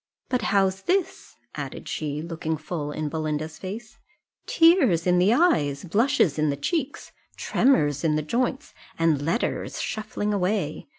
[0.29, 3.99] But how's this?" added she, looking full in Belinda's face
[4.47, 5.83] "tears in the eyes!
[5.83, 7.11] blushes in the cheeks!
[7.37, 8.73] tremors in the joints!
[8.97, 10.87] and letters shuffling away!